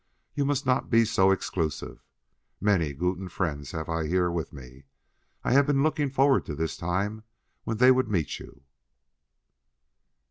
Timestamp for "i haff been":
5.43-5.83